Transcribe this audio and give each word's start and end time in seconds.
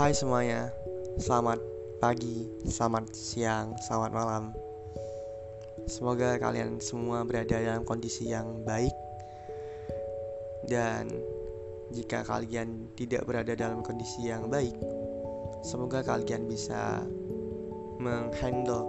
Hai 0.00 0.16
semuanya, 0.16 0.72
selamat 1.20 1.60
pagi, 2.00 2.48
selamat 2.64 3.12
siang, 3.12 3.76
selamat 3.84 4.16
malam. 4.16 4.44
Semoga 5.84 6.40
kalian 6.40 6.80
semua 6.80 7.20
berada 7.20 7.60
dalam 7.60 7.84
kondisi 7.84 8.32
yang 8.32 8.64
baik, 8.64 8.96
dan 10.72 11.04
jika 11.92 12.24
kalian 12.24 12.88
tidak 12.96 13.28
berada 13.28 13.52
dalam 13.52 13.84
kondisi 13.84 14.24
yang 14.24 14.48
baik, 14.48 14.72
semoga 15.60 16.00
kalian 16.00 16.48
bisa 16.48 17.04
menghandle 18.00 18.88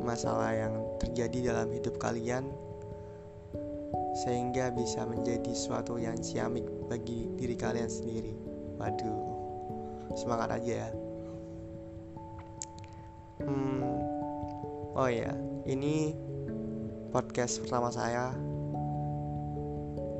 masalah 0.00 0.56
yang 0.56 0.80
terjadi 0.96 1.52
dalam 1.52 1.68
hidup 1.76 2.00
kalian 2.00 2.48
sehingga 4.24 4.72
bisa 4.72 5.04
menjadi 5.04 5.52
suatu 5.52 6.00
yang 6.00 6.16
ciamik 6.16 6.64
bagi 6.88 7.28
diri 7.36 7.52
kalian 7.52 7.92
sendiri. 7.92 8.32
Waduh 8.80 9.37
semangat 10.14 10.54
aja 10.56 10.86
ya. 10.86 10.90
Hmm, 13.44 13.82
oh 14.98 15.10
ya 15.10 15.30
ini 15.68 16.16
podcast 17.12 17.60
pertama 17.64 17.92
saya. 17.92 18.32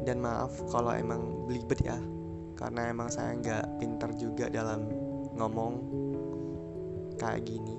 Dan 0.08 0.24
maaf 0.24 0.56
kalau 0.72 0.96
emang 0.96 1.44
belibet 1.44 1.84
ya 1.84 2.00
karena 2.56 2.90
emang 2.90 3.12
saya 3.12 3.36
nggak 3.38 3.78
pinter 3.78 4.10
juga 4.16 4.48
dalam 4.48 4.88
ngomong 5.36 5.74
kayak 7.20 7.44
gini. 7.44 7.76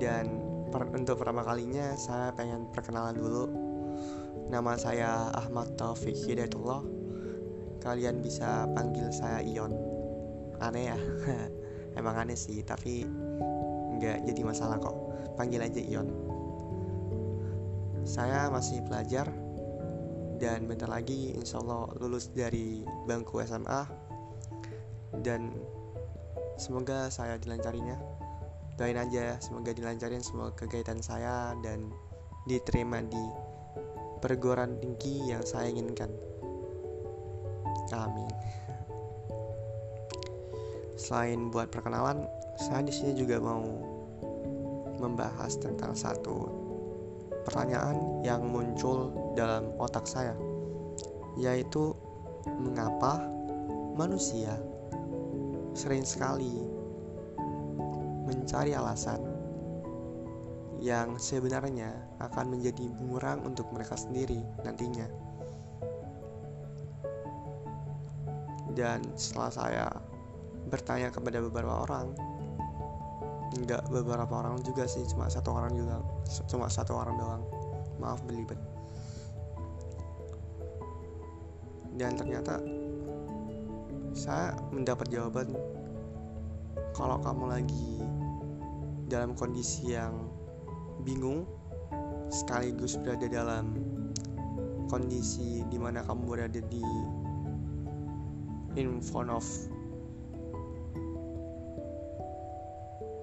Dan 0.00 0.40
per, 0.70 0.88
untuk 0.94 1.20
pertama 1.20 1.44
kalinya 1.44 1.92
saya 1.98 2.30
pengen 2.32 2.70
perkenalan 2.70 3.16
dulu. 3.18 3.44
Nama 4.50 4.72
saya 4.78 5.10
Ahmad 5.34 5.74
Taufik 5.76 6.14
Hidayatullah. 6.14 6.82
Kalian 7.80 8.20
bisa 8.20 8.68
panggil 8.76 9.08
saya 9.10 9.40
Ion 9.42 9.89
aneh 10.60 10.92
ya. 10.92 10.98
Emang 11.98 12.14
aneh 12.14 12.38
sih 12.38 12.62
tapi 12.62 13.02
nggak 13.98 14.28
jadi 14.28 14.40
masalah 14.44 14.78
kok. 14.78 14.96
Panggil 15.34 15.64
aja 15.64 15.80
Ion. 15.80 16.08
Saya 18.04 18.48
masih 18.48 18.80
pelajar 18.84 19.28
dan 20.40 20.64
bentar 20.64 20.88
lagi 20.88 21.36
insya 21.36 21.60
Allah 21.60 21.92
lulus 22.00 22.32
dari 22.32 22.80
bangku 23.04 23.44
SMA 23.44 23.82
dan 25.20 25.52
semoga 26.56 27.12
saya 27.12 27.36
dilancarinya. 27.36 27.98
Doain 28.80 28.96
aja 28.96 29.36
semoga 29.44 29.76
dilancarin 29.76 30.24
semua 30.24 30.56
kegiatan 30.56 31.04
saya 31.04 31.52
dan 31.60 31.92
diterima 32.48 33.04
di 33.04 33.20
perguruan 34.24 34.80
tinggi 34.80 35.28
yang 35.28 35.44
saya 35.44 35.68
inginkan. 35.68 36.08
Amin 37.92 38.59
Selain 41.00 41.48
buat 41.48 41.72
perkenalan, 41.72 42.28
saya 42.60 42.84
di 42.84 42.92
sini 42.92 43.16
juga 43.16 43.40
mau 43.40 43.64
membahas 45.00 45.56
tentang 45.56 45.96
satu 45.96 46.44
pertanyaan 47.48 48.20
yang 48.20 48.44
muncul 48.44 49.08
dalam 49.32 49.72
otak 49.80 50.04
saya, 50.04 50.36
yaitu 51.40 51.96
mengapa 52.60 53.24
manusia 53.96 54.60
sering 55.72 56.04
sekali 56.04 56.68
mencari 58.28 58.76
alasan 58.76 59.24
yang 60.84 61.16
sebenarnya 61.16 61.96
akan 62.20 62.60
menjadi 62.60 62.92
bumerang 63.00 63.40
untuk 63.48 63.72
mereka 63.72 63.96
sendiri 63.96 64.44
nantinya. 64.68 65.08
Dan 68.76 69.00
setelah 69.16 69.52
saya 69.52 70.09
bertanya 70.68 71.08
kepada 71.08 71.40
beberapa 71.40 71.86
orang. 71.86 72.12
Nggak 73.56 73.88
beberapa 73.88 74.30
orang 74.30 74.60
juga 74.62 74.86
sih 74.86 75.02
cuma 75.10 75.26
satu 75.26 75.54
orang 75.54 75.72
juga 75.74 76.04
cuma 76.50 76.66
satu 76.68 76.98
orang 76.98 77.16
doang. 77.16 77.42
Maaf 78.02 78.20
belibet. 78.26 78.58
Dan 81.96 82.16
ternyata 82.16 82.60
saya 84.16 84.56
mendapat 84.74 85.06
jawaban 85.12 85.52
kalau 86.96 87.18
kamu 87.22 87.44
lagi 87.46 88.02
dalam 89.10 89.34
kondisi 89.34 89.94
yang 89.94 90.30
bingung 91.02 91.46
sekaligus 92.30 92.94
berada 92.94 93.26
dalam 93.26 93.74
kondisi 94.86 95.66
di 95.66 95.78
mana 95.78 96.02
kamu 96.06 96.22
berada 96.26 96.60
di 96.62 96.82
in 98.78 99.02
front 99.02 99.30
of 99.30 99.46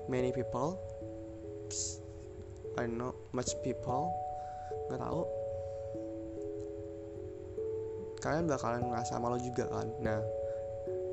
many 0.08 0.32
people. 0.32 0.80
I 2.80 2.88
know 2.88 3.12
much 3.36 3.52
people. 3.62 4.08
Nggak 4.88 5.04
tahu. 5.04 5.24
Kalian 8.24 8.50
bakalan 8.50 8.88
ngerasa 8.88 9.20
malu 9.20 9.38
juga 9.38 9.68
kan? 9.70 9.88
Nah 10.02 10.20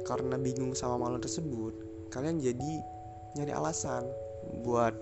karena 0.04 0.36
bingung 0.36 0.76
sama 0.76 1.00
malu 1.00 1.16
tersebut 1.16 1.72
kalian 2.12 2.36
jadi 2.36 2.72
nyari 3.40 3.52
alasan 3.56 4.04
buat 4.60 4.92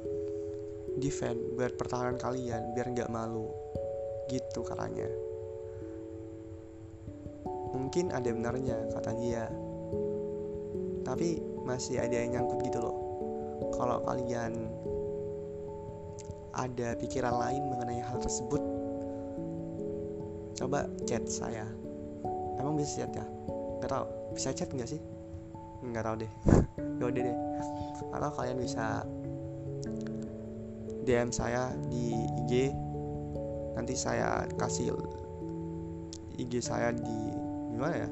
defend 1.03 1.59
buat 1.59 1.75
pertahanan 1.75 2.17
kalian 2.17 2.73
biar 2.73 2.89
nggak 2.91 3.13
malu. 3.13 3.53
Gitu 4.33 4.65
katanya. 4.65 5.09
Mungkin 7.73 8.13
ada 8.13 8.29
benarnya 8.33 8.89
kata 8.93 9.13
dia. 9.21 9.49
Tapi 11.03 11.41
masih 11.67 12.01
ada 12.01 12.15
yang 12.15 12.41
nyangkut 12.41 12.63
gitu 12.65 12.79
loh 12.81 13.12
kalau 13.71 14.03
kalian 14.03 14.53
ada 16.53 16.93
pikiran 17.01 17.33
lain 17.33 17.63
mengenai 17.73 18.01
hal 18.05 18.21
tersebut 18.21 18.61
coba 20.57 20.87
chat 21.09 21.25
saya. 21.27 21.65
Emang 22.61 22.77
bisa 22.79 23.03
chat 23.03 23.11
ya? 23.17 23.27
Nggak 23.81 23.91
tahu. 23.91 24.05
Bisa 24.37 24.49
chat 24.55 24.69
nggak 24.71 24.89
sih? 24.89 25.01
Nggak 25.83 26.05
tahu 26.07 26.15
deh. 26.23 26.33
Yaudah 27.01 27.23
deh. 27.25 27.37
Atau 28.13 28.31
kalian 28.37 28.59
bisa 28.61 29.03
DM 31.03 31.35
saya 31.35 31.75
di 31.91 32.15
IG 32.47 32.71
nanti 33.75 33.97
saya 33.99 34.47
kasih 34.55 34.95
IG 36.39 36.63
saya 36.63 36.95
di 36.95 37.19
gimana 37.75 38.07
ya? 38.07 38.09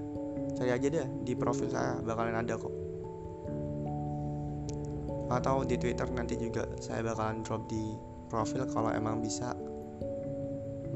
Cari 0.59 0.71
aja 0.75 0.87
deh 0.91 1.07
di 1.23 1.33
profil 1.39 1.71
saya 1.71 2.03
bakalan 2.03 2.43
ada 2.43 2.59
kok 2.59 2.80
atau 5.31 5.63
di 5.63 5.79
Twitter 5.79 6.11
nanti 6.11 6.35
juga 6.35 6.67
saya 6.83 7.07
bakalan 7.07 7.47
drop 7.47 7.71
di 7.71 7.95
profil 8.27 8.67
kalau 8.67 8.91
emang 8.91 9.23
bisa. 9.23 9.55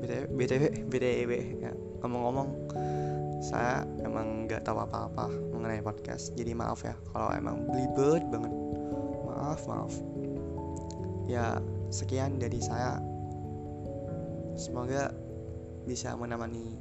Btw 0.04 0.90
btw 0.90 1.32
ya. 1.64 1.72
Ngomong-ngomong 2.02 2.48
saya 3.40 3.86
emang 4.02 4.44
nggak 4.44 4.66
tahu 4.66 4.82
apa-apa 4.82 5.30
mengenai 5.54 5.80
podcast. 5.80 6.34
Jadi 6.34 6.52
maaf 6.52 6.82
ya 6.82 6.98
kalau 7.14 7.30
emang 7.32 7.64
belibet 7.70 8.26
banget. 8.28 8.52
Maaf 9.24 9.60
maaf. 9.70 9.94
Ya 11.30 11.62
sekian 11.94 12.42
dari 12.42 12.58
saya. 12.58 12.98
Semoga 14.58 15.14
bisa 15.86 16.12
menemani 16.18 16.74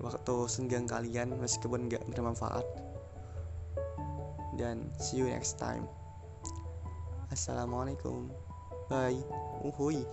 waktu 0.00 0.36
senggang 0.50 0.88
kalian 0.88 1.36
meskipun 1.38 1.86
nggak 1.86 2.02
bermanfaat. 2.10 2.64
Dan 4.56 4.88
see 4.98 5.18
you 5.18 5.26
next 5.30 5.58
time 5.58 5.86
Assalamualaikum. 7.34 8.30
Bye. 8.86 9.18
Uhuy. 9.66 10.06